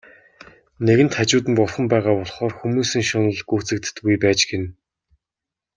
Нэгэнт 0.85 1.13
хажууд 1.17 1.45
нь 1.47 1.57
Бурхан 1.57 1.85
байгаа 1.91 2.15
болохоор 2.17 2.53
хүмүүсийн 2.55 3.05
шунал 3.09 3.39
гүйцэгддэггүй 3.49 4.15
байж 4.23 4.39
гэнэ. 4.49 4.67